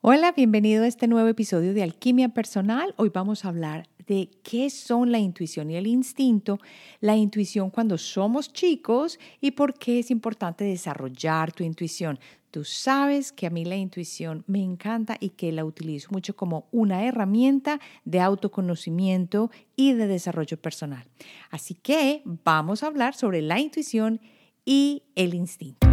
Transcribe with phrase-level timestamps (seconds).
[0.00, 2.94] Hola, bienvenido a este nuevo episodio de Alquimia Personal.
[2.98, 6.60] Hoy vamos a hablar de qué son la intuición y el instinto,
[7.00, 12.20] la intuición cuando somos chicos y por qué es importante desarrollar tu intuición.
[12.52, 16.68] Tú sabes que a mí la intuición me encanta y que la utilizo mucho como
[16.70, 21.08] una herramienta de autoconocimiento y de desarrollo personal.
[21.50, 24.20] Así que vamos a hablar sobre la intuición
[24.64, 25.88] y el instinto.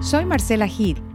[0.00, 1.07] Soy Marcela Gil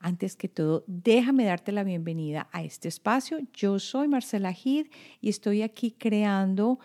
[0.00, 3.38] Antes que todo, déjame darte la bienvenida a este espacio.
[3.52, 4.86] Yo soy Marcela Gid
[5.20, 6.78] y estoy aquí creando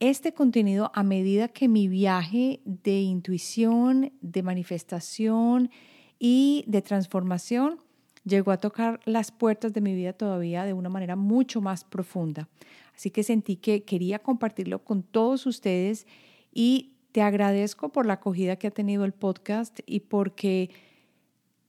[0.00, 5.70] este contenido a medida que mi viaje de intuición, de manifestación
[6.18, 7.78] y de transformación
[8.24, 12.48] llegó a tocar las puertas de mi vida todavía de una manera mucho más profunda.
[12.94, 16.08] Así que sentí que quería compartirlo con todos ustedes
[16.52, 20.70] y te agradezco por la acogida que ha tenido el podcast y porque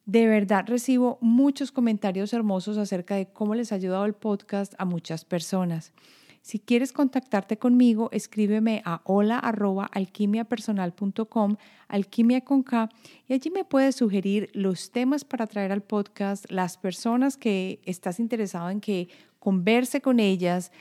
[0.09, 4.85] de verdad recibo muchos comentarios hermosos acerca de cómo les ha ayudado el podcast a
[4.85, 5.93] muchas personas.
[6.41, 12.89] Si quieres contactarte conmigo, escríbeme a hola@alquimiapersonal.com, alquimia con K,
[13.27, 18.19] y allí me puedes sugerir los temas para traer al podcast, las personas que estás
[18.19, 20.71] interesado en que converse con ellas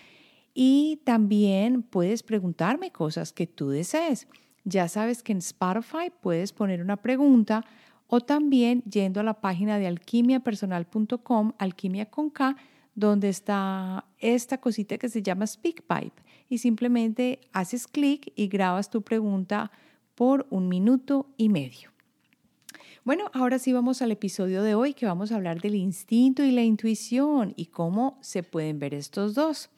[0.54, 4.26] y también puedes preguntarme cosas que tú desees.
[4.64, 7.66] Ya sabes que en Spotify puedes poner una pregunta
[8.08, 12.56] o también yendo a la página de alquimiapersonal.com, alquimia con K,
[12.94, 19.02] donde está esta cosita que se llama SpeakPipe y simplemente haces clic y grabas tu
[19.02, 19.70] pregunta
[20.14, 21.92] por un minuto y medio.
[23.04, 26.50] Bueno, ahora sí vamos al episodio de hoy que vamos a hablar del instinto y
[26.50, 29.70] la intuición y cómo se pueden ver estos dos.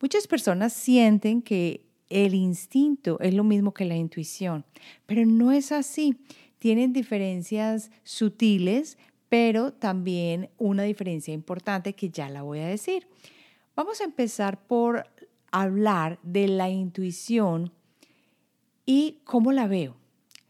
[0.00, 4.64] Muchas personas sienten que el instinto es lo mismo que la intuición,
[5.06, 6.16] pero no es así
[6.60, 8.98] tienen diferencias sutiles,
[9.28, 13.08] pero también una diferencia importante que ya la voy a decir.
[13.74, 15.08] Vamos a empezar por
[15.50, 17.72] hablar de la intuición
[18.84, 19.96] y cómo la veo.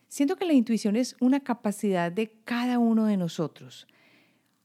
[0.08, 3.86] Siento que la intuición es una capacidad de cada uno de nosotros,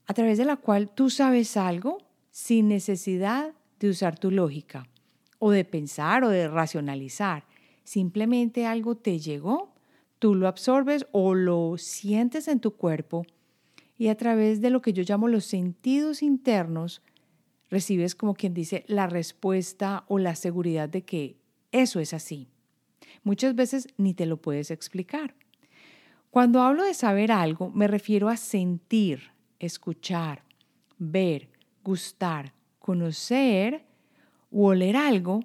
[0.08, 2.00] a través de la cual tú sabes algo
[2.32, 4.88] sin necesidad de usar tu lógica
[5.38, 7.46] o de pensar o de racionalizar.
[7.84, 9.75] Simplemente algo te llegó
[10.26, 13.28] tú lo absorbes o lo sientes en tu cuerpo
[13.96, 17.04] y a través de lo que yo llamo los sentidos internos,
[17.70, 21.38] recibes como quien dice la respuesta o la seguridad de que
[21.72, 22.48] eso es así.
[23.24, 25.36] Muchas veces ni te lo puedes explicar.
[26.32, 30.42] Cuando hablo de saber algo, me refiero a sentir, escuchar,
[30.98, 31.50] ver,
[31.84, 33.86] gustar, conocer
[34.50, 35.42] u oler algo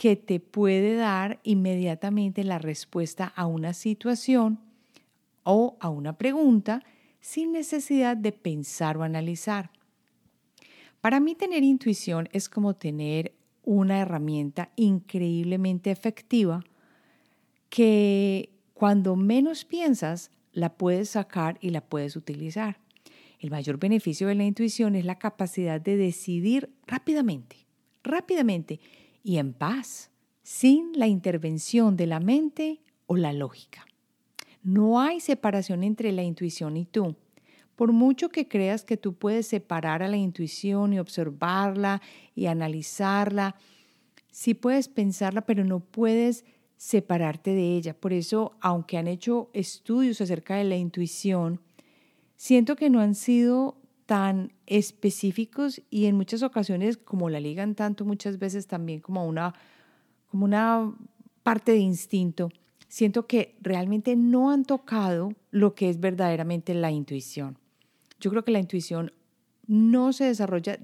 [0.00, 4.58] que te puede dar inmediatamente la respuesta a una situación
[5.42, 6.82] o a una pregunta
[7.20, 9.70] sin necesidad de pensar o analizar.
[11.02, 16.64] Para mí tener intuición es como tener una herramienta increíblemente efectiva
[17.68, 22.78] que cuando menos piensas la puedes sacar y la puedes utilizar.
[23.38, 27.66] El mayor beneficio de la intuición es la capacidad de decidir rápidamente,
[28.02, 28.80] rápidamente
[29.22, 30.10] y en paz,
[30.42, 33.86] sin la intervención de la mente o la lógica.
[34.62, 37.16] No hay separación entre la intuición y tú.
[37.76, 42.02] Por mucho que creas que tú puedes separar a la intuición y observarla
[42.34, 43.56] y analizarla,
[44.30, 46.44] sí puedes pensarla, pero no puedes
[46.76, 47.94] separarte de ella.
[47.94, 51.60] Por eso, aunque han hecho estudios acerca de la intuición,
[52.36, 53.79] siento que no han sido
[54.10, 59.54] tan específicos y en muchas ocasiones, como la ligan tanto muchas veces también como una,
[60.26, 60.92] como una
[61.44, 62.48] parte de instinto,
[62.88, 67.56] siento que realmente no han tocado lo que es verdaderamente la intuición.
[68.18, 69.12] Yo creo que la intuición
[69.68, 70.80] no se desarrolla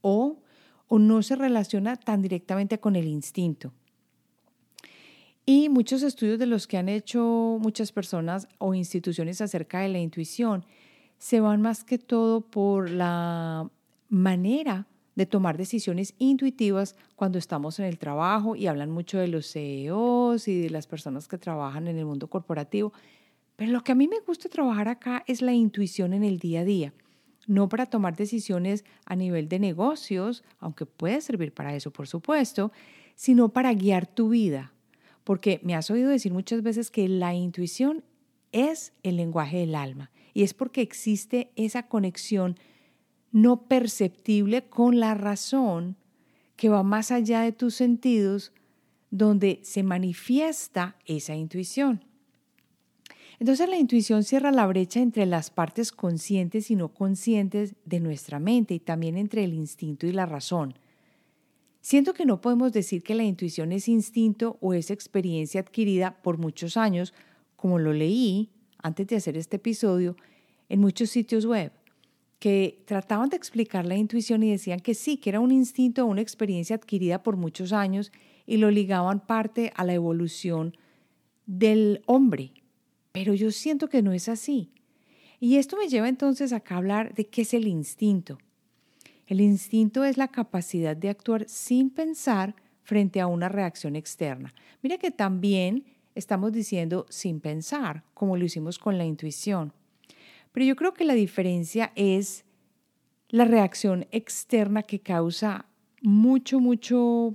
[0.00, 0.40] o,
[0.88, 3.72] o no se relaciona tan directamente con el instinto.
[5.44, 10.00] Y muchos estudios de los que han hecho muchas personas o instituciones acerca de la
[10.00, 10.64] intuición
[11.18, 13.70] se van más que todo por la
[14.08, 19.50] manera de tomar decisiones intuitivas cuando estamos en el trabajo y hablan mucho de los
[19.50, 22.92] CEOs y de las personas que trabajan en el mundo corporativo.
[23.56, 26.60] Pero lo que a mí me gusta trabajar acá es la intuición en el día
[26.60, 26.92] a día.
[27.48, 32.72] no para tomar decisiones a nivel de negocios, aunque puede servir para eso, por supuesto,
[33.14, 34.72] sino para guiar tu vida.
[35.22, 38.02] Porque me has oído decir muchas veces que la intuición
[38.50, 42.58] es el lenguaje del alma y es porque existe esa conexión
[43.32, 45.96] no perceptible con la razón
[46.56, 48.52] que va más allá de tus sentidos,
[49.10, 52.04] donde se manifiesta esa intuición.
[53.38, 58.38] Entonces la intuición cierra la brecha entre las partes conscientes y no conscientes de nuestra
[58.38, 60.74] mente y también entre el instinto y la razón.
[61.80, 66.36] Siento que no podemos decir que la intuición es instinto o es experiencia adquirida por
[66.36, 67.14] muchos años,
[67.56, 68.50] como lo leí
[68.86, 70.16] antes de hacer este episodio
[70.68, 71.72] en muchos sitios web,
[72.38, 76.06] que trataban de explicar la intuición y decían que sí, que era un instinto o
[76.06, 78.12] una experiencia adquirida por muchos años
[78.46, 80.76] y lo ligaban parte a la evolución
[81.46, 82.52] del hombre
[83.16, 84.74] pero yo siento que no es así.
[85.40, 88.36] Y esto me lleva entonces a hablar de qué es el instinto.
[89.26, 94.52] El instinto es la capacidad de actuar sin pensar frente a una reacción externa.
[94.82, 99.72] Mira que también estamos diciendo sin pensar, como lo hicimos con la intuición.
[100.52, 102.44] Pero yo creo que la diferencia es
[103.28, 105.66] la reacción externa que causa
[106.02, 107.34] mucho, mucho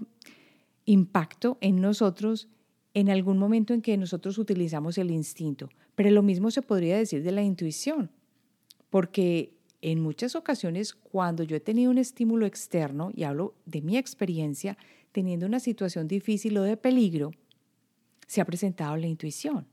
[0.85, 2.49] impacto en nosotros
[2.93, 7.23] en algún momento en que nosotros utilizamos el instinto, pero lo mismo se podría decir
[7.23, 8.11] de la intuición,
[8.89, 13.97] porque en muchas ocasiones cuando yo he tenido un estímulo externo, y hablo de mi
[13.97, 14.77] experiencia,
[15.11, 17.31] teniendo una situación difícil o de peligro,
[18.31, 19.67] se ha presentado la intuición.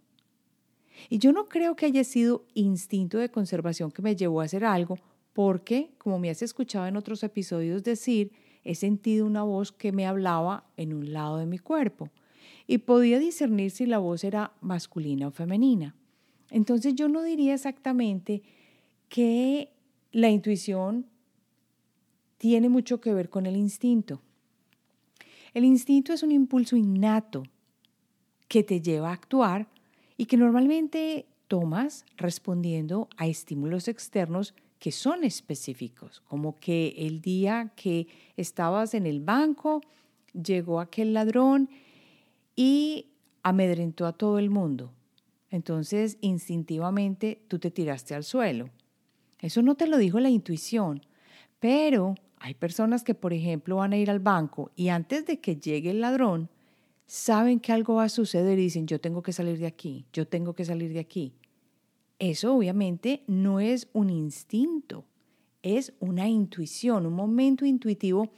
[1.08, 4.64] Y yo no creo que haya sido instinto de conservación que me llevó a hacer
[4.64, 4.99] algo,
[5.32, 8.32] porque, como me has escuchado en otros episodios decir,
[8.64, 12.10] he sentido una voz que me hablaba en un lado de mi cuerpo
[12.66, 15.94] y podía discernir si la voz era masculina o femenina.
[16.50, 18.43] Entonces yo no diría exactamente
[19.08, 19.70] que
[20.10, 21.06] la intuición
[22.38, 24.20] tiene mucho que ver con el instinto.
[25.55, 27.44] El instinto es un impulso innato
[28.49, 29.69] que te lleva a actuar
[30.17, 37.73] y que normalmente tomas respondiendo a estímulos externos que son específicos, como que el día
[37.75, 38.06] que
[38.37, 39.81] estabas en el banco
[40.33, 41.69] llegó aquel ladrón
[42.55, 43.06] y
[43.43, 44.93] amedrentó a todo el mundo.
[45.51, 48.69] Entonces, instintivamente, tú te tiraste al suelo.
[49.41, 51.03] Eso no te lo dijo la intuición,
[51.59, 55.56] pero hay personas que, por ejemplo, van a ir al banco y antes de que
[55.56, 56.51] llegue el ladrón,
[57.08, 60.28] saben que algo va a suceder y dicen, yo tengo que salir de aquí, yo
[60.28, 61.32] tengo que salir de aquí.
[62.19, 65.06] Eso obviamente no es un instinto,
[65.62, 68.31] es una intuición, un momento intuitivo.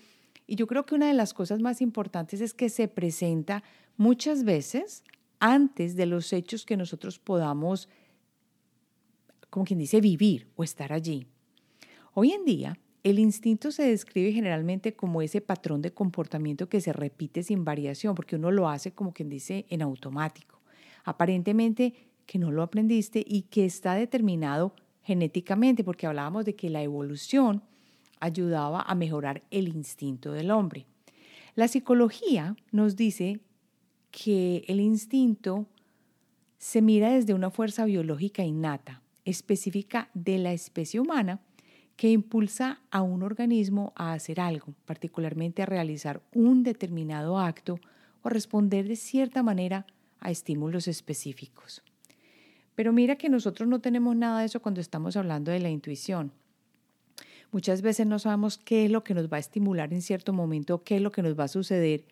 [0.46, 3.64] Y yo creo que una de las cosas más importantes es que se presenta
[3.96, 5.02] muchas veces
[5.40, 7.88] antes de los hechos que nosotros podamos,
[9.48, 11.26] como quien dice, vivir o estar allí.
[12.14, 16.92] Hoy en día, el instinto se describe generalmente como ese patrón de comportamiento que se
[16.92, 20.60] repite sin variación, porque uno lo hace como quien dice en automático.
[21.04, 21.94] Aparentemente
[22.26, 27.62] que no lo aprendiste y que está determinado genéticamente, porque hablábamos de que la evolución
[28.20, 30.86] ayudaba a mejorar el instinto del hombre.
[31.54, 33.40] La psicología nos dice
[34.10, 35.66] que el instinto
[36.58, 41.40] se mira desde una fuerza biológica innata, específica de la especie humana,
[42.00, 47.78] que impulsa a un organismo a hacer algo, particularmente a realizar un determinado acto
[48.22, 49.84] o responder de cierta manera
[50.18, 51.82] a estímulos específicos.
[52.74, 56.32] Pero mira que nosotros no tenemos nada de eso cuando estamos hablando de la intuición.
[57.52, 60.82] Muchas veces no sabemos qué es lo que nos va a estimular en cierto momento,
[60.82, 62.06] qué es lo que nos va a suceder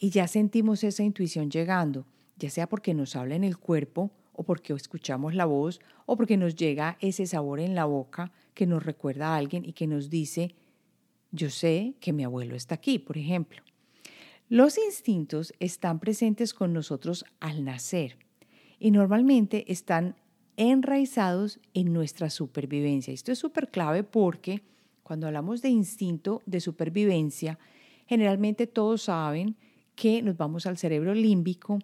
[0.00, 2.04] y ya sentimos esa intuición llegando,
[2.36, 6.36] ya sea porque nos habla en el cuerpo o porque escuchamos la voz o porque
[6.36, 10.08] nos llega ese sabor en la boca que nos recuerda a alguien y que nos
[10.08, 10.54] dice,
[11.32, 13.62] yo sé que mi abuelo está aquí, por ejemplo.
[14.48, 18.16] Los instintos están presentes con nosotros al nacer
[18.78, 20.16] y normalmente están
[20.56, 23.12] enraizados en nuestra supervivencia.
[23.12, 24.62] Esto es súper clave porque
[25.02, 27.58] cuando hablamos de instinto de supervivencia,
[28.06, 29.56] generalmente todos saben
[29.96, 31.78] que nos vamos al cerebro límbico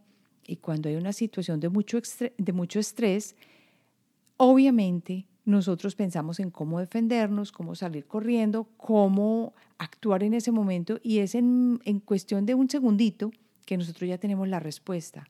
[0.46, 2.00] y cuando hay una situación de mucho,
[2.38, 3.36] de mucho estrés,
[4.36, 11.18] obviamente nosotros pensamos en cómo defendernos, cómo salir corriendo, cómo actuar en ese momento y
[11.18, 13.30] es en, en cuestión de un segundito
[13.66, 15.26] que nosotros ya tenemos la respuesta.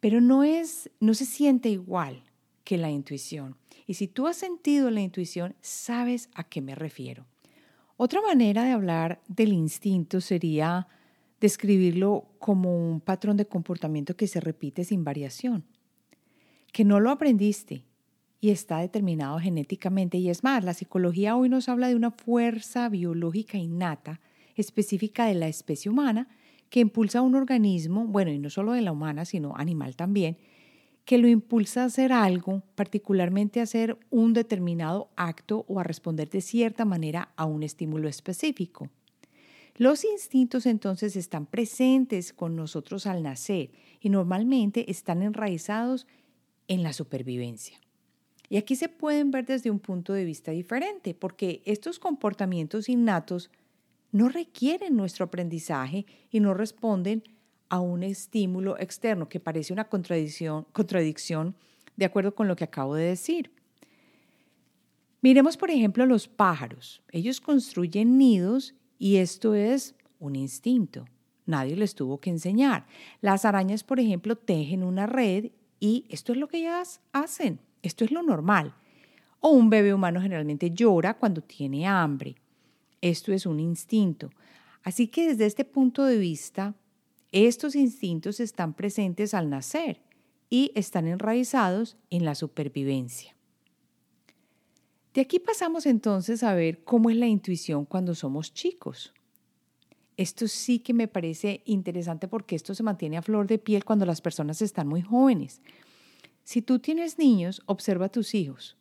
[0.00, 2.22] Pero no, es, no se siente igual
[2.64, 3.56] que la intuición.
[3.86, 7.26] Y si tú has sentido la intuición, sabes a qué me refiero.
[7.96, 10.86] Otra manera de hablar del instinto sería
[11.40, 15.64] describirlo como un patrón de comportamiento que se repite sin variación,
[16.72, 17.84] que no lo aprendiste
[18.40, 20.18] y está determinado genéticamente.
[20.18, 24.20] Y es más, la psicología hoy nos habla de una fuerza biológica innata
[24.54, 26.28] específica de la especie humana
[26.70, 30.36] que impulsa a un organismo, bueno, y no solo de la humana, sino animal también,
[31.04, 36.28] que lo impulsa a hacer algo, particularmente a hacer un determinado acto o a responder
[36.28, 38.90] de cierta manera a un estímulo específico.
[39.76, 46.06] Los instintos entonces están presentes con nosotros al nacer y normalmente están enraizados
[46.66, 47.80] en la supervivencia.
[48.48, 53.50] Y aquí se pueden ver desde un punto de vista diferente, porque estos comportamientos innatos
[54.10, 57.22] no requieren nuestro aprendizaje y no responden
[57.68, 61.54] a un estímulo externo, que parece una contradicción, contradicción
[61.96, 63.50] de acuerdo con lo que acabo de decir.
[65.20, 67.02] Miremos, por ejemplo, los pájaros.
[67.10, 71.04] Ellos construyen nidos y esto es un instinto.
[71.44, 72.86] Nadie les tuvo que enseñar.
[73.20, 75.50] Las arañas, por ejemplo, tejen una red
[75.80, 77.60] y esto es lo que ellas hacen.
[77.82, 78.74] Esto es lo normal.
[79.40, 82.36] O un bebé humano generalmente llora cuando tiene hambre.
[83.00, 84.30] Esto es un instinto.
[84.82, 86.74] Así que desde este punto de vista,
[87.32, 90.00] estos instintos están presentes al nacer
[90.50, 93.36] y están enraizados en la supervivencia.
[95.14, 99.12] De aquí pasamos entonces a ver cómo es la intuición cuando somos chicos.
[100.16, 104.04] Esto sí que me parece interesante porque esto se mantiene a flor de piel cuando
[104.06, 105.60] las personas están muy jóvenes.
[106.48, 108.78] Si tú tienes niños, observa a tus hijos.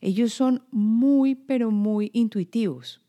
[0.00, 3.02] Ellos son muy, pero muy intuitivos.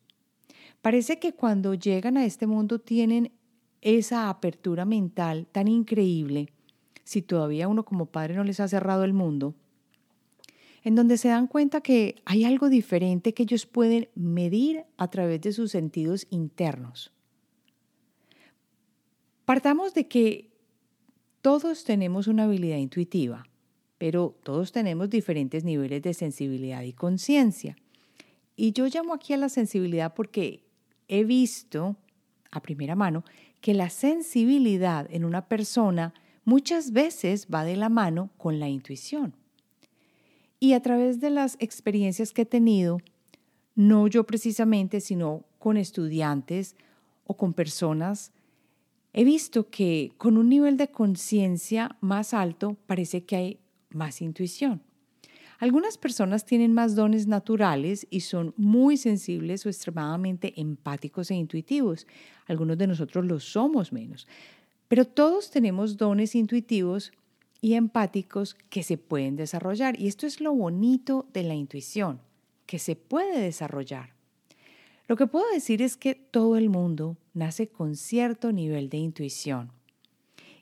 [0.81, 3.31] Parece que cuando llegan a este mundo tienen
[3.79, 6.49] esa apertura mental tan increíble,
[7.05, 9.55] si todavía uno como padre no les ha cerrado el mundo,
[10.83, 15.39] en donde se dan cuenta que hay algo diferente que ellos pueden medir a través
[15.39, 17.13] de sus sentidos internos.
[19.45, 20.51] Partamos de que
[21.41, 23.47] todos tenemos una habilidad intuitiva
[23.97, 27.75] pero todos tenemos diferentes niveles de sensibilidad y conciencia.
[28.55, 30.63] Y yo llamo aquí a la sensibilidad porque
[31.07, 31.95] he visto
[32.51, 33.23] a primera mano
[33.61, 36.13] que la sensibilidad en una persona
[36.45, 39.35] muchas veces va de la mano con la intuición.
[40.59, 42.99] Y a través de las experiencias que he tenido,
[43.75, 46.75] no yo precisamente, sino con estudiantes
[47.25, 48.31] o con personas,
[49.13, 54.81] he visto que con un nivel de conciencia más alto parece que hay más intuición.
[55.59, 62.05] Algunas personas tienen más dones naturales y son muy sensibles o extremadamente empáticos e intuitivos.
[62.45, 64.27] Algunos de nosotros lo somos menos.
[64.87, 67.11] Pero todos tenemos dones intuitivos
[67.59, 69.99] y empáticos que se pueden desarrollar.
[69.99, 72.21] Y esto es lo bonito de la intuición,
[72.67, 74.13] que se puede desarrollar.
[75.07, 79.71] Lo que puedo decir es que todo el mundo nace con cierto nivel de intuición.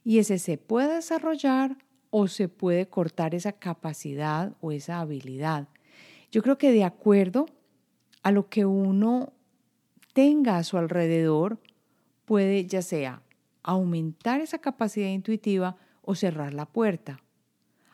[0.03, 1.77] Y ese se puede desarrollar
[2.18, 5.68] o se puede cortar esa capacidad o esa habilidad.
[6.32, 7.46] Yo creo que de acuerdo
[8.24, 9.34] a lo que uno
[10.14, 11.60] tenga a su alrededor,
[12.24, 13.22] puede ya sea
[13.64, 17.20] aumentar esa capacidad intuitiva o cerrar la puerta.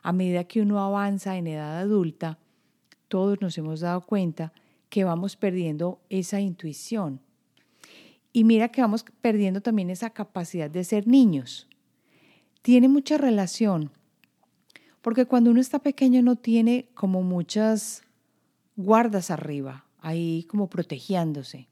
[0.03, 2.37] A medida que uno avanza en edad adulta,
[3.07, 4.53] todos nos hemos dado cuenta
[4.89, 7.21] que vamos perdiendo esa intuición.
[8.31, 11.67] Y mira que vamos perdiendo también esa capacidad de ser niños.
[12.61, 13.89] Tiene mucha relación
[15.01, 18.03] porque cuando uno está pequeño no tiene como muchas
[18.75, 21.67] guardas arriba, ahí como protegiéndose,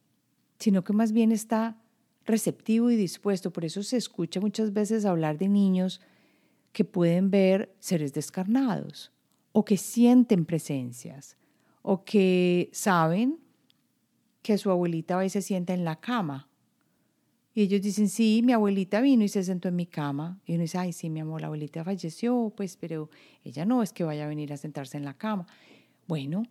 [0.57, 1.77] sino que más bien está
[2.25, 3.51] receptivo y dispuesto.
[3.51, 6.01] Por eso se escucha muchas veces hablar de niños
[6.71, 9.12] que pueden ver seres descarnados
[9.51, 11.38] o que sienten presencias
[11.81, 13.39] o que saben
[14.41, 16.49] que su abuelita a veces sienta en la cama
[17.53, 20.39] y ellos dicen, sí, mi abuelita vino y se sentó en mi cama.
[20.46, 23.10] Y uno dice, ay, sí, mi amor, la abuelita falleció, pues, pero
[23.44, 25.48] ella no es que vaya a venir a sentarse en la cama.
[26.08, 26.44] Bueno,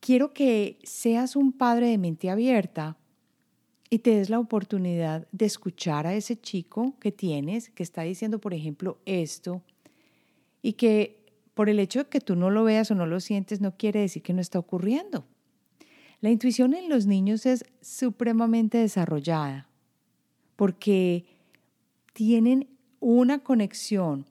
[0.00, 2.96] quiero que seas un padre de mente abierta
[3.90, 8.40] y te des la oportunidad de escuchar a ese chico que tienes, que está diciendo,
[8.40, 9.62] por ejemplo, esto,
[10.62, 13.60] y que por el hecho de que tú no lo veas o no lo sientes,
[13.60, 15.26] no quiere decir que no está ocurriendo.
[16.20, 19.68] La intuición en los niños es supremamente desarrollada
[20.56, 21.24] porque
[22.12, 22.68] tienen
[23.00, 24.26] una conexión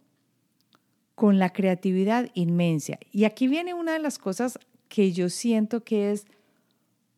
[1.16, 2.98] con la creatividad inmensa.
[3.12, 6.26] Y aquí viene una de las cosas que yo siento que es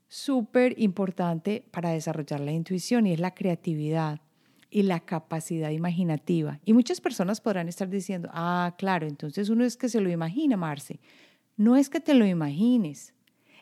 [0.07, 4.21] súper importante para desarrollar la intuición y es la creatividad
[4.69, 6.59] y la capacidad imaginativa.
[6.65, 10.57] Y muchas personas podrán estar diciendo, ah, claro, entonces uno es que se lo imagina,
[10.57, 10.99] Marce.
[11.55, 13.13] No es que te lo imagines,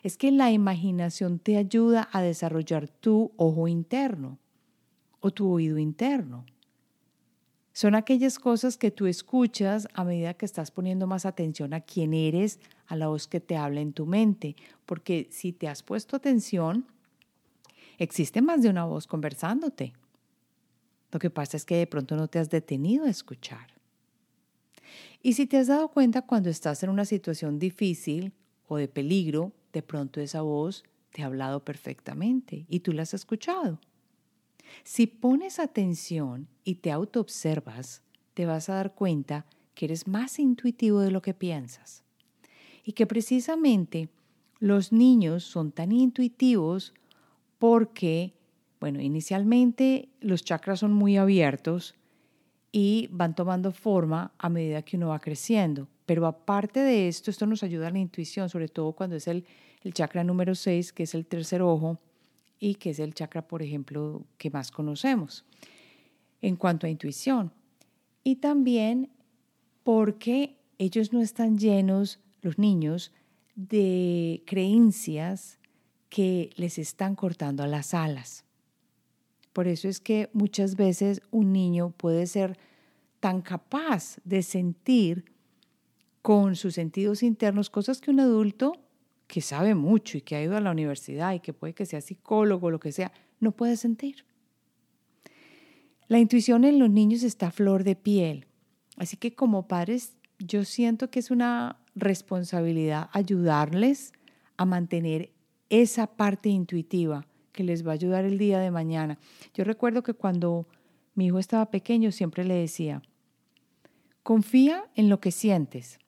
[0.02, 4.38] es que la imaginación te ayuda a desarrollar tu ojo interno
[5.24, 6.44] o tu oído interno.
[7.72, 12.12] Son aquellas cosas que tú escuchas a medida que estás poniendo más atención a quién
[12.12, 14.54] eres, a la voz que te habla en tu mente.
[14.84, 16.84] Porque si te has puesto atención,
[17.96, 19.94] existe más de una voz conversándote.
[21.10, 23.68] Lo que pasa es que de pronto no te has detenido a escuchar.
[25.22, 28.34] Y si te has dado cuenta cuando estás en una situación difícil
[28.68, 33.14] o de peligro, de pronto esa voz te ha hablado perfectamente y tú la has
[33.14, 33.80] escuchado.
[34.82, 38.02] Si pones atención y te autoobservas,
[38.34, 42.02] te vas a dar cuenta que eres más intuitivo de lo que piensas.
[42.84, 44.08] Y que precisamente
[44.58, 46.94] los niños son tan intuitivos
[47.58, 48.34] porque,
[48.80, 51.94] bueno, inicialmente los chakras son muy abiertos
[52.72, 55.88] y van tomando forma a medida que uno va creciendo.
[56.06, 59.44] Pero aparte de esto, esto nos ayuda a la intuición, sobre todo cuando es el,
[59.82, 61.98] el chakra número 6, que es el tercer ojo,
[62.58, 65.44] y que es el chakra, por ejemplo, que más conocemos
[66.40, 67.52] en cuanto a intuición.
[68.22, 69.10] Y también
[69.82, 73.12] porque ellos no están llenos, los niños,
[73.54, 75.58] de creencias
[76.08, 78.44] que les están cortando las alas.
[79.52, 82.58] Por eso es que muchas veces un niño puede ser
[83.20, 85.24] tan capaz de sentir
[86.22, 88.83] con sus sentidos internos cosas que un adulto
[89.26, 92.00] que sabe mucho y que ha ido a la universidad y que puede que sea
[92.00, 94.24] psicólogo lo que sea, no puede sentir.
[96.08, 98.46] La intuición en los niños está flor de piel.
[98.96, 104.12] Así que como padres, yo siento que es una responsabilidad ayudarles
[104.56, 105.32] a mantener
[105.70, 109.18] esa parte intuitiva que les va a ayudar el día de mañana.
[109.54, 110.68] Yo recuerdo que cuando
[111.14, 113.02] mi hijo estaba pequeño siempre le decía,
[114.22, 115.98] confía en lo que sientes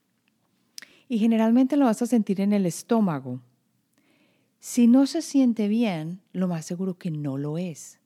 [1.08, 3.40] y generalmente lo vas a sentir en el estómago.
[4.58, 8.00] Si no se siente bien, lo más seguro que no lo es.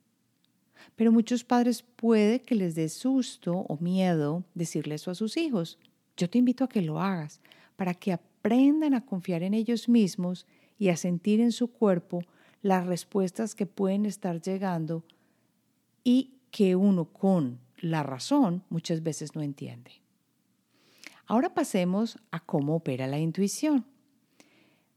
[0.96, 5.78] Pero muchos padres puede que les dé susto o miedo decirle eso a sus hijos.
[6.16, 7.40] Yo te invito a que lo hagas
[7.76, 10.46] para que aprendan a confiar en ellos mismos
[10.78, 12.22] y a sentir en su cuerpo
[12.62, 15.04] las respuestas que pueden estar llegando
[16.04, 19.99] y que uno con la razón muchas veces no entiende.
[21.30, 23.86] Ahora pasemos a cómo opera la intuición.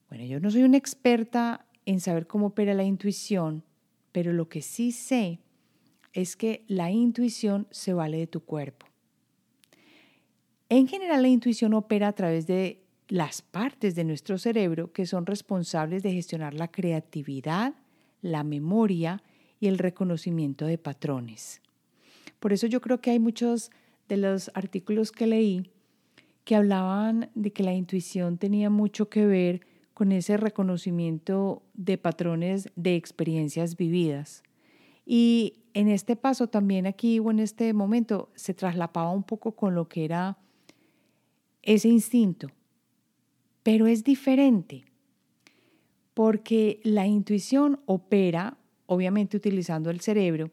[0.10, 3.64] Bueno, yo no soy una experta en saber cómo opera la intuición,
[4.12, 5.42] pero lo que sí sé
[6.12, 8.88] es que la intuición se vale de tu cuerpo.
[10.70, 15.28] En general, la intuición opera a través de las partes de nuestro cerebro que son
[15.28, 17.76] responsables de gestionar la creatividad,
[18.24, 19.22] la memoria
[19.60, 21.62] y el reconocimiento de patrones.
[22.40, 23.70] Por eso yo creo que hay muchos
[24.10, 25.70] de los artículos que leí
[26.44, 29.62] que hablaban de que la intuición tenía mucho que ver
[29.94, 34.44] con ese reconocimiento de patrones de experiencias vividas.
[35.06, 39.76] Y en este paso también aquí o en este momento se traslapaba un poco con
[39.76, 40.38] lo que era
[41.62, 42.50] ese instinto,
[43.64, 44.84] pero es diferente,
[46.14, 50.52] porque la intuición opera, obviamente utilizando el cerebro,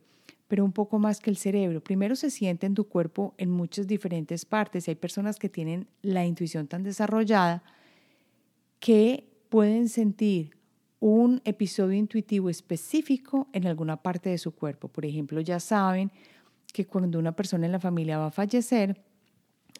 [0.50, 1.80] pero un poco más que el cerebro.
[1.80, 4.88] Primero se siente en tu cuerpo en muchas diferentes partes.
[4.88, 7.62] Hay personas que tienen la intuición tan desarrollada
[8.80, 10.56] que pueden sentir
[10.98, 14.88] un episodio intuitivo específico en alguna parte de su cuerpo.
[14.88, 16.10] Por ejemplo, ya saben
[16.72, 19.00] que cuando una persona en la familia va a fallecer,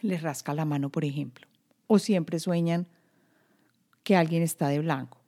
[0.03, 1.49] les rasca la mano, por ejemplo,
[1.89, 2.87] o siempre sueñan
[4.05, 5.19] que alguien está de blanco.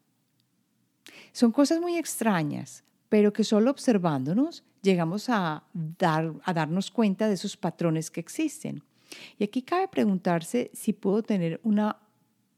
[1.32, 7.34] Son cosas muy extrañas, pero que solo observándonos llegamos a, dar, a darnos cuenta de
[7.34, 8.82] esos patrones que existen.
[9.38, 11.98] Y aquí cabe preguntarse si puedo tener una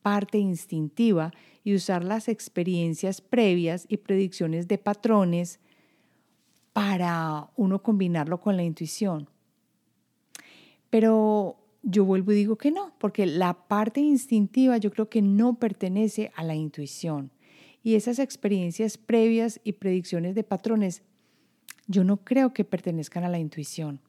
[0.02, 1.32] parte instintiva
[1.62, 5.60] y usar las experiencias previas y predicciones de patrones
[6.72, 9.28] para uno combinarlo con la intuición.
[10.90, 15.58] Pero yo vuelvo y digo que no, porque la parte instintiva yo creo que no
[15.58, 17.30] pertenece a la intuición.
[17.82, 21.02] Y esas experiencias previas y predicciones de patrones
[21.86, 24.00] yo no creo que pertenezcan a la intuición.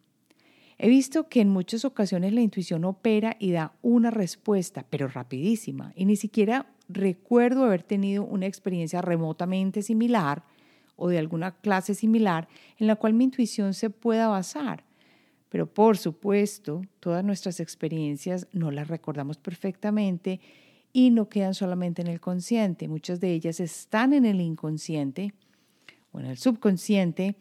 [0.77, 5.93] He visto que en muchas ocasiones la intuición opera y da una respuesta, pero rapidísima,
[5.95, 10.43] y ni siquiera recuerdo haber tenido una experiencia remotamente similar
[10.97, 14.83] o de alguna clase similar en la cual mi intuición se pueda basar.
[15.49, 20.41] Pero por supuesto, todas nuestras experiencias no las recordamos perfectamente
[20.91, 25.33] y no quedan solamente en el consciente, muchas de ellas están en el inconsciente
[26.11, 27.35] o en el subconsciente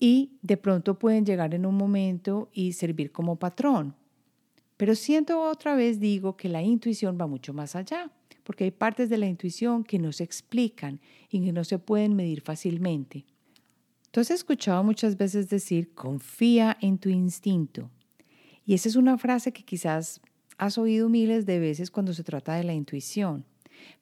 [0.00, 3.94] y de pronto pueden llegar en un momento y servir como patrón.
[4.78, 8.10] Pero siento otra vez digo que la intuición va mucho más allá,
[8.42, 12.16] porque hay partes de la intuición que no se explican y que no se pueden
[12.16, 13.26] medir fácilmente.
[14.10, 17.90] Tú has escuchado muchas veces decir, confía en tu instinto.
[18.64, 20.22] Y esa es una frase que quizás
[20.56, 23.44] has oído miles de veces cuando se trata de la intuición.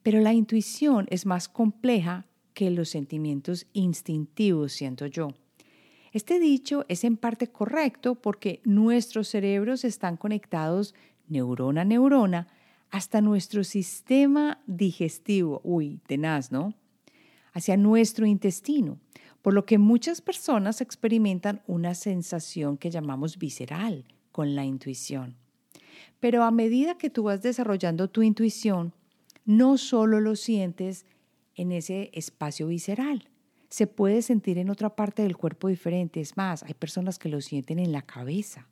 [0.03, 5.35] Pero la intuición es más compleja que los sentimientos instintivos, siento yo.
[6.13, 10.95] Este dicho es en parte correcto porque nuestros cerebros están conectados
[11.29, 12.49] neurona a neurona
[12.91, 16.75] hasta nuestro sistema digestivo, uy, tenaz, ¿no?
[17.53, 18.99] Hacia nuestro intestino,
[19.43, 25.37] por lo que muchas personas experimentan una sensación que llamamos visceral con la intuición.
[26.21, 28.95] Pero a medida que tú vas desarrollando tu intuición,
[29.45, 31.07] no solo lo sientes
[31.55, 33.29] en ese espacio visceral,
[33.69, 36.21] se puede sentir en otra parte del cuerpo diferente.
[36.21, 38.69] Es más, hay personas que lo sienten en la cabeza.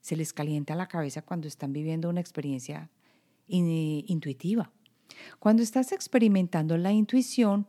[0.00, 2.90] Se les calienta la cabeza cuando están viviendo una experiencia
[3.48, 4.70] intuitiva.
[5.38, 7.66] Cuando estás experimentando la intuición,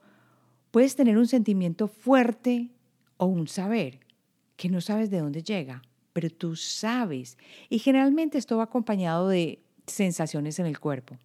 [0.69, 2.69] puedes tener un sentimiento fuerte
[3.17, 3.99] o un saber
[4.55, 5.81] que no sabes de dónde llega,
[6.13, 7.37] pero tú sabes.
[7.69, 11.17] Y generalmente esto va acompañado de sensaciones en el cuerpo.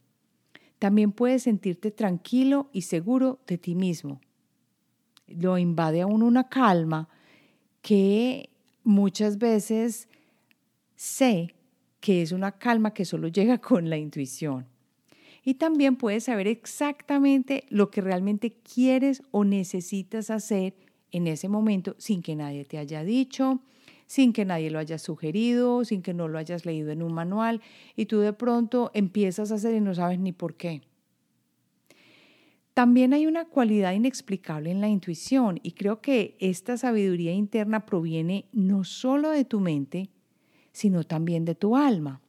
[0.78, 4.20] También puedes sentirte tranquilo y seguro de ti mismo.
[5.26, 7.08] Lo invade a uno una calma
[7.82, 8.50] que
[8.84, 10.08] muchas veces
[10.94, 11.54] sé
[12.00, 14.66] que es una calma que solo llega con la intuición.
[15.44, 20.74] Y también puedes saber exactamente lo que realmente quieres o necesitas hacer
[21.12, 23.60] en ese momento sin que nadie te haya dicho,
[24.06, 27.60] sin que nadie lo haya sugerido, sin que no lo hayas leído en un manual
[27.94, 30.82] y tú de pronto empiezas a hacer y no sabes ni por qué.
[32.76, 38.44] También hay una cualidad inexplicable en la intuición y creo que esta sabiduría interna proviene
[38.52, 40.10] no solo de tu mente,
[40.72, 42.20] sino también de tu alma.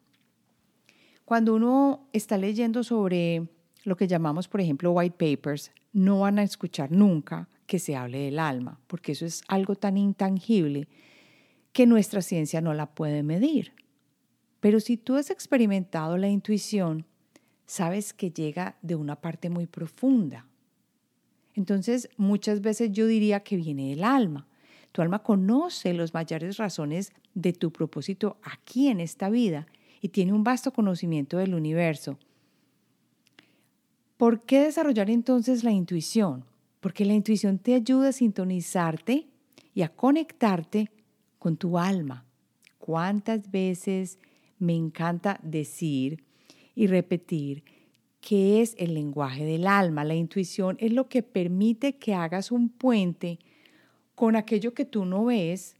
[1.25, 3.49] Cuando uno está leyendo sobre
[3.83, 8.19] lo que llamamos, por ejemplo, white papers, no van a escuchar nunca que se hable
[8.19, 10.87] del alma, porque eso es algo tan intangible
[11.73, 13.73] que nuestra ciencia no la puede medir.
[14.61, 17.05] Pero si tú has experimentado la intuición,
[17.67, 20.47] sabes que llega de una parte muy profunda.
[21.53, 24.47] Entonces, muchas veces yo diría que viene del alma.
[24.91, 29.67] Tu alma conoce las mayores razones de tu propósito aquí en esta vida
[30.01, 32.17] y tiene un vasto conocimiento del universo.
[34.15, 36.45] ¿Por qué desarrollar entonces la intuición?
[36.79, 39.27] Porque la intuición te ayuda a sintonizarte
[39.75, 40.89] y a conectarte
[41.37, 42.25] con tu alma.
[42.79, 44.17] ¿Cuántas veces
[44.57, 46.23] me encanta decir
[46.77, 47.63] y repetir
[48.21, 50.03] que es el lenguaje del alma?
[50.03, 53.39] La intuición es lo que permite que hagas un puente
[54.13, 55.75] con aquello que tú no ves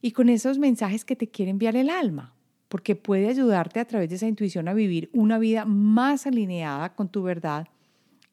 [0.00, 2.32] y con esos mensajes que te quiere enviar el alma,
[2.68, 7.08] porque puede ayudarte a través de esa intuición a vivir una vida más alineada con
[7.08, 7.66] tu verdad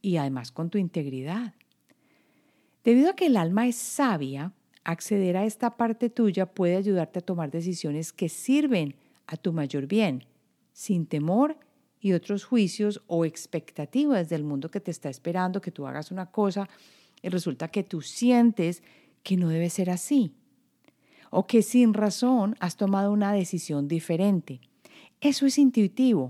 [0.04, 1.56] y además con tu integridad.
[2.84, 7.26] Debido a que el alma es sabia, acceder a esta parte tuya puede ayudarte a
[7.26, 8.94] tomar decisiones que sirven
[9.26, 10.26] a tu mayor bien,
[10.74, 11.58] sin temor
[12.02, 16.26] y otros juicios o expectativas del mundo que te está esperando que tú hagas una
[16.26, 16.68] cosa
[17.22, 18.82] y resulta que tú sientes
[19.24, 20.34] que no debe ser así
[21.30, 24.60] o que sin razón has tomado una decisión diferente.
[25.22, 26.30] Eso es intuitivo.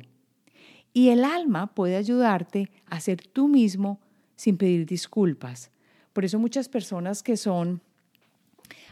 [0.94, 4.00] Y el alma puede ayudarte a ser tú mismo
[4.36, 5.72] sin pedir disculpas.
[6.14, 7.82] Por eso muchas personas que son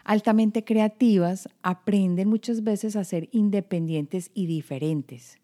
[0.04, 5.38] altamente creativas aprenden muchas veces a ser independientes y diferentes.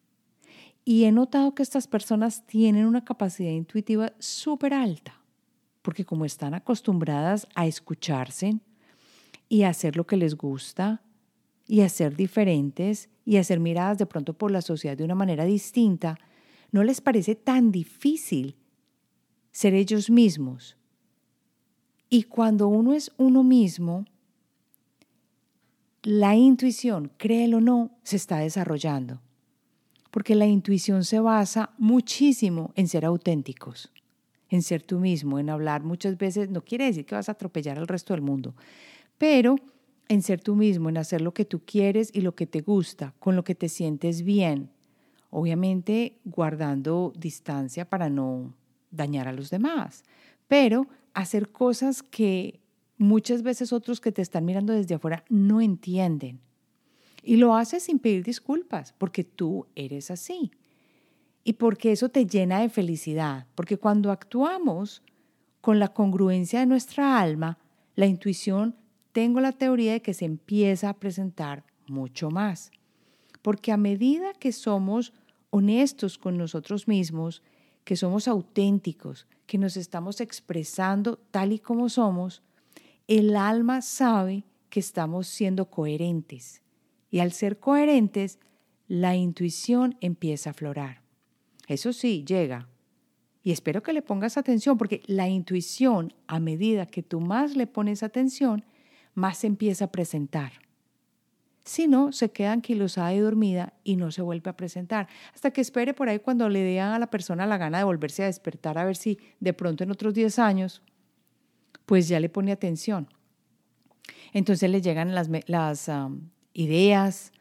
[0.86, 5.26] Y he notado que estas personas tienen una capacidad intuitiva súper alta
[5.86, 8.60] porque como están acostumbradas a escucharse
[9.48, 11.04] y a hacer lo que les gusta
[11.68, 15.14] y a ser diferentes y a ser miradas de pronto por la sociedad de una
[15.14, 16.18] manera distinta,
[16.72, 18.56] no les parece tan difícil
[19.52, 20.76] ser ellos mismos.
[22.10, 24.06] Y cuando uno es uno mismo,
[26.02, 29.22] la intuición, créelo o no, se está desarrollando.
[30.16, 33.92] Porque la intuición se basa muchísimo en ser auténticos
[34.50, 37.78] en ser tú mismo, en hablar muchas veces, no quiere decir que vas a atropellar
[37.78, 38.56] al resto del mundo,
[39.18, 39.56] pero
[40.08, 43.14] en ser tú mismo, en hacer lo que tú quieres y lo que te gusta,
[43.20, 44.70] con lo que te sientes bien,
[45.30, 48.54] obviamente guardando distancia para no
[48.92, 50.04] dañar a los demás,
[50.48, 52.62] pero hacer cosas que
[52.98, 56.40] muchas veces otros que te están mirando desde afuera no entienden.
[57.28, 60.52] Y lo haces sin pedir disculpas, porque tú eres así.
[61.44, 65.02] Y porque eso te llena de felicidad, porque cuando actuamos
[65.60, 67.58] con la congruencia de nuestra alma,
[67.96, 68.76] la intuición,
[69.12, 72.72] tengo la teoría de que se empieza a presentar mucho más,
[73.42, 75.14] porque a medida que somos
[75.50, 77.42] honestos con nosotros mismos,
[77.84, 82.44] que somos auténticos, que nos estamos expresando tal y como somos,
[83.08, 86.62] el alma sabe que estamos siendo coherentes,
[87.10, 88.40] Y al ser coherentes,
[88.88, 91.02] la intuición empieza a aflorar.
[91.68, 92.68] Eso sí, llega.
[93.44, 97.68] Y espero que le pongas atención porque la intuición, a medida que tú más le
[97.68, 98.66] pones atención,
[99.14, 100.54] más se empieza a presentar.
[101.64, 105.08] Si no, se queda anquilosada y dormida y no se vuelve a presentar.
[105.34, 108.24] Hasta que espere por ahí cuando le dé a la persona la gana de volverse
[108.24, 110.84] a despertar a ver si de pronto en otros 10 años,
[111.86, 113.10] pues ya le pone atención.
[114.32, 115.90] Entonces le llegan las, las
[116.56, 117.32] ideas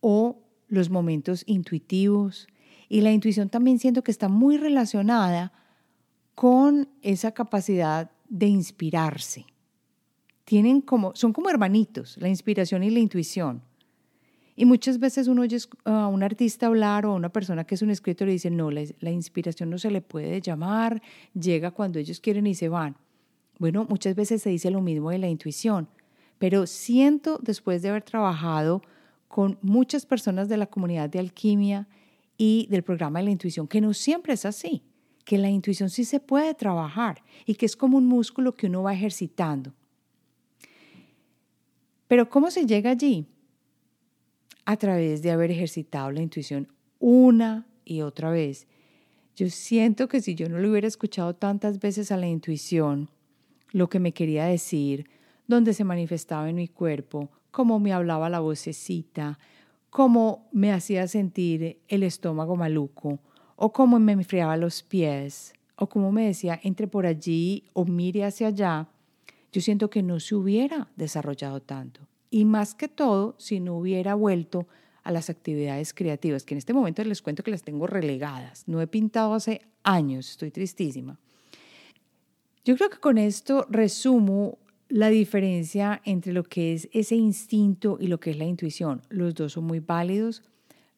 [0.00, 2.48] o los momentos intuitivos.
[2.88, 5.52] Y la intuición también siento que está muy relacionada
[6.34, 9.44] con esa capacidad de inspirarse.
[10.44, 13.62] Tienen como, son como hermanitos, la inspiración y la intuición.
[14.56, 17.82] Y muchas veces uno oye a un artista hablar o a una persona que es
[17.82, 21.00] un escritor y dice, no, la, la, inspiración no se le puede llamar,
[21.34, 22.96] llega cuando ellos quieren y se van.
[23.58, 25.88] Bueno, muchas veces se dice lo mismo de la intuición,
[26.40, 28.82] pero siento después de haber trabajado
[29.28, 31.86] con muchas personas de la comunidad de alquimia
[32.36, 34.82] y del programa de la intuición, que no siempre es así,
[35.24, 38.82] que la intuición sí se puede trabajar y que es como un músculo que uno
[38.82, 39.72] va ejercitando.
[42.08, 43.28] Pero ¿cómo se llega allí?
[44.70, 46.68] a través de haber ejercitado la intuición
[47.00, 48.68] una y otra vez.
[49.34, 53.10] Yo siento que si yo no lo hubiera escuchado tantas veces a la intuición,
[53.72, 55.08] lo que me quería decir,
[55.50, 59.38] dónde se manifestaba en mi cuerpo, cómo me hablaba la vocecita,
[59.90, 63.18] cómo me hacía sentir el estómago maluco,
[63.56, 68.24] o cómo me enfriaba los pies, o cómo me decía entre por allí o mire
[68.24, 68.88] hacia allá,
[69.52, 74.14] yo siento que no se hubiera desarrollado tanto y más que todo si no hubiera
[74.14, 74.68] vuelto
[75.02, 78.64] a las actividades creativas, que en este momento les cuento que las tengo relegadas.
[78.68, 81.18] No he pintado hace años, estoy tristísima.
[82.64, 84.58] Yo creo que con esto resumo
[84.90, 89.02] la diferencia entre lo que es ese instinto y lo que es la intuición.
[89.08, 90.42] Los dos son muy válidos,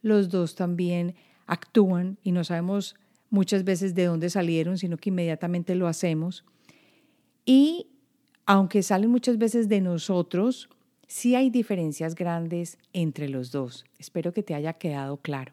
[0.01, 1.15] los dos también
[1.47, 2.97] actúan y no sabemos
[3.29, 6.45] muchas veces de dónde salieron, sino que inmediatamente lo hacemos.
[7.45, 7.87] Y
[8.47, 10.71] aunque salen muchas veces de nosotros,
[11.07, 13.85] sí hay diferencias grandes entre los dos.
[13.99, 15.53] Espero que te haya quedado claro.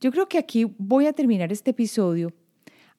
[0.00, 2.32] Yo creo que aquí voy a terminar este episodio.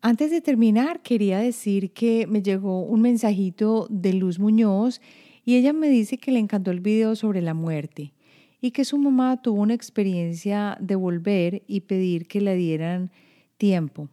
[0.02, 5.02] Antes de terminar, quería decir que me llegó un mensajito de Luz Muñoz
[5.44, 8.14] y ella me dice que le encantó el video sobre la muerte
[8.62, 13.12] y que su mamá tuvo una experiencia de volver y pedir que le dieran
[13.58, 14.08] tiempo.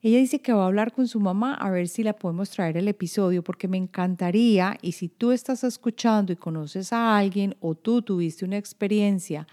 [0.00, 2.76] Ella dice que va a hablar con su mamá a ver si la podemos traer
[2.76, 7.74] el episodio porque me encantaría y si tú estás escuchando y conoces a alguien o
[7.74, 9.48] tú tuviste una experiencia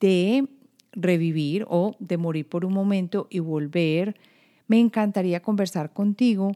[0.00, 0.48] de
[0.92, 4.16] revivir o de morir por un momento y volver,
[4.66, 6.52] me encantaría conversar contigo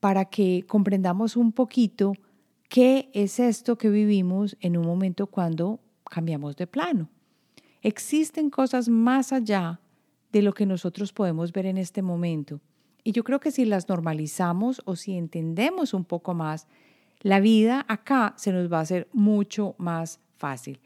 [0.00, 2.12] para que comprendamos un poquito
[2.68, 7.08] qué es esto que vivimos en un momento cuando cambiamos de plano.
[7.82, 9.80] Existen cosas más allá
[10.32, 12.60] de lo que nosotros podemos ver en este momento.
[13.02, 16.66] Y yo creo que si las normalizamos o si entendemos un poco más,
[17.20, 20.80] la vida acá se nos va a hacer mucho más fácil.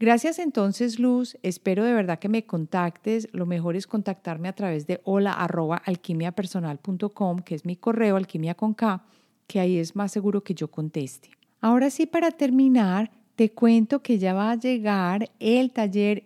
[0.00, 1.36] Gracias entonces, Luz.
[1.42, 3.28] Espero de verdad que me contactes.
[3.32, 8.54] Lo mejor es contactarme a través de hola arroba alquimiapersonal.com, que es mi correo alquimia
[8.54, 9.04] con K,
[9.48, 11.30] que ahí es más seguro que yo conteste.
[11.60, 16.24] Ahora sí, para terminar, te cuento que ya va a llegar el taller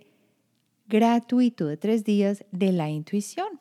[0.87, 3.59] gratuito de tres días de la intuición.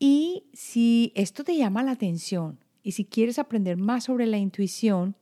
[0.00, 5.14] Y si esto te llama la atención y si quieres aprender más sobre la intuición,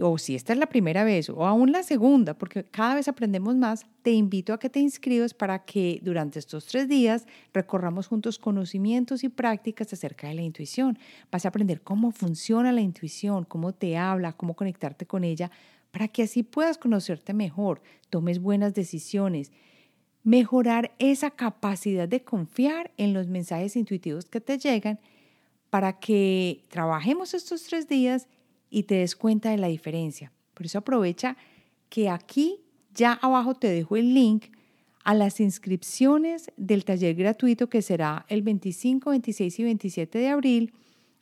[0.00, 3.56] o si esta es la primera vez o aún la segunda, porque cada vez aprendemos
[3.56, 8.38] más, te invito a que te inscribas para que durante estos tres días recorramos juntos
[8.38, 10.98] conocimientos y prácticas acerca de la intuición.
[11.30, 15.50] Vas a aprender cómo funciona la intuición, cómo te habla, cómo conectarte con ella,
[15.90, 19.50] para que así puedas conocerte mejor, tomes buenas decisiones
[20.22, 25.00] mejorar esa capacidad de confiar en los mensajes intuitivos que te llegan
[25.70, 28.28] para que trabajemos estos tres días
[28.70, 30.32] y te des cuenta de la diferencia.
[30.54, 31.36] Por eso aprovecha
[31.88, 32.60] que aquí
[32.94, 34.46] ya abajo te dejo el link
[35.04, 40.72] a las inscripciones del taller gratuito que será el 25, 26 y 27 de abril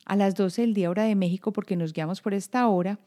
[0.05, 2.99] a las 12 del día hora de México porque nos guiamos por esta hora.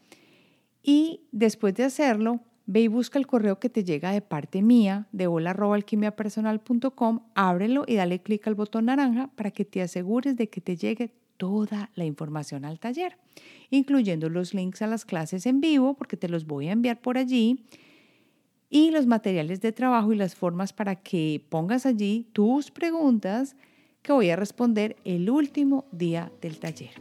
[0.81, 5.09] Y después de hacerlo, Ve y busca el correo que te llega de parte mía
[5.11, 10.61] de hola.alquimiapersonal.com, ábrelo y dale clic al botón naranja para que te asegures de que
[10.61, 13.17] te llegue toda la información al taller,
[13.69, 17.17] incluyendo los links a las clases en vivo, porque te los voy a enviar por
[17.17, 17.63] allí,
[18.69, 23.55] y los materiales de trabajo y las formas para que pongas allí tus preguntas
[24.01, 26.93] que voy a responder el último día del taller.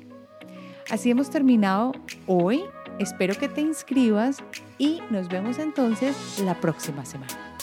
[0.91, 1.93] Así hemos terminado
[2.27, 2.63] hoy
[2.99, 4.39] Espero que te inscribas
[4.79, 7.57] y nos vemos entonces la próxima semana.